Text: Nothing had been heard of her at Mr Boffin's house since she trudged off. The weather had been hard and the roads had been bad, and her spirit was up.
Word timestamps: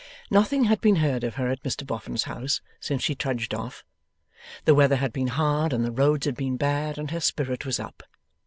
Nothing 0.31 0.63
had 0.63 0.81
been 0.81 0.95
heard 0.95 1.23
of 1.23 1.35
her 1.35 1.51
at 1.51 1.61
Mr 1.61 1.85
Boffin's 1.85 2.23
house 2.23 2.59
since 2.79 3.03
she 3.03 3.13
trudged 3.13 3.53
off. 3.53 3.83
The 4.65 4.73
weather 4.73 4.95
had 4.95 5.13
been 5.13 5.27
hard 5.27 5.73
and 5.73 5.85
the 5.85 5.91
roads 5.91 6.25
had 6.25 6.35
been 6.35 6.57
bad, 6.57 6.97
and 6.97 7.11
her 7.11 7.19
spirit 7.19 7.67
was 7.67 7.79
up. 7.79 8.01